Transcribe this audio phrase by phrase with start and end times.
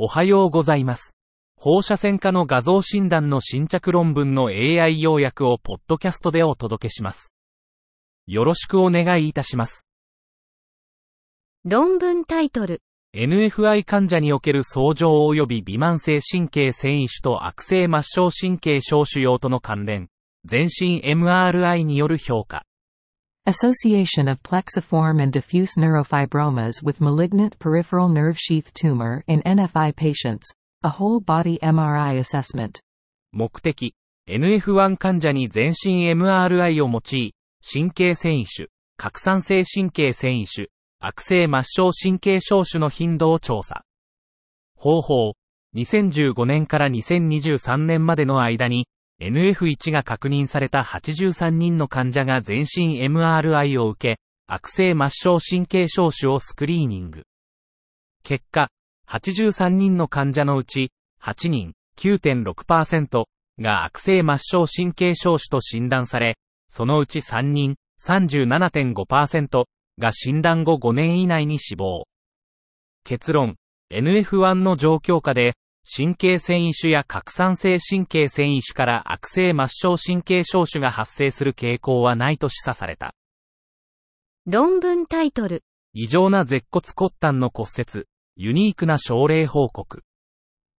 [0.00, 1.16] おはようございます。
[1.56, 7.32] 放射線科の画像診断の新着論文の AI 要約をポッドキャストでお届けします。
[8.28, 9.88] よろしくお願いいたします。
[11.64, 12.80] 論文タイトル、
[13.12, 20.10] NFI 患者における相乗及び微慢性神経繊維腫と悪性末梢神経小腫瘍との関連、
[20.44, 22.67] 全身 MRI による評価。
[23.48, 30.46] Association of plexiform and diffuse neurofibromas with malignant peripheral nerve sheath tumor in NFI patients.
[30.82, 32.82] A whole body MRI assessment.
[33.32, 33.94] 目的、
[34.28, 40.68] NF1 患者に全身 MRI を用い、神経繊維腫、拡散性神経繊維腫、
[41.00, 43.82] 悪性末梢神経小腫の頻度を調査。
[44.76, 45.32] 方法、
[45.74, 48.88] 2015年から2023年までの間に、
[49.20, 57.24] NF1 が確認された83人の患者が全身 MRI を受け、悪性末梢神経小腫をスクリーニング。
[58.22, 58.70] 結果、
[59.08, 63.24] 83人の患者のうち、8人、9.6%
[63.58, 66.38] が悪性末梢神経小腫と診断され、
[66.68, 69.64] そのうち3人、37.5%
[69.98, 72.06] が診断後5年以内に死亡。
[73.04, 73.56] 結論、
[73.92, 75.54] NF1 の状況下で、
[75.90, 83.14] 神経繊維腫や拡散性神経繊維腫から悪性末梢神経小腫が発生する傾向はないと示唆された。
[84.46, 88.04] 論文タイトル、異常な舌骨骨端の骨折、
[88.36, 90.02] ユニークな症例報告。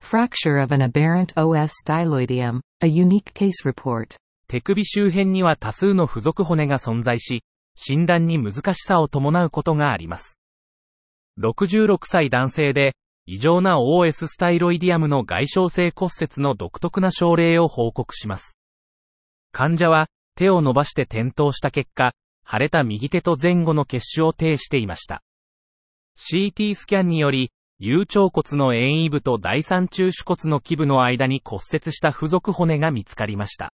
[0.02, 2.62] Fracture of an aberrant OS styloideum.
[2.82, 4.16] A unique case report.
[4.48, 7.44] 手首周辺には多数の付属骨が存在し、
[7.76, 10.40] 診断に難しさを伴うことがあります。
[11.40, 12.96] 66歳男性で、
[13.32, 18.58] 異常な OS スタイロイディアムの外傷性骨折の独特な症例を報告します。
[19.52, 25.22] 患者は手を伸ばして転倒した結果、腫れた右手と前後の血腫を呈していました。
[26.18, 33.72] CT スキャンにより、有腸骨の遠位部と第三中手骨の基部の間に骨折した付属骨が見つかりました。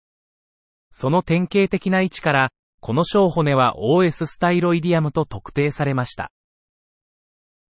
[0.90, 2.48] その典型的な位置から、
[2.80, 6.32] この小骨は OS スタイロイディアムと特定されました。